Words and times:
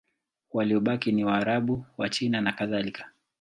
Waliobaki 0.53 1.11
ni 1.11 1.23
Waarabu, 1.23 1.85
Wachina 1.97 2.41
nakadhalika. 2.41 3.09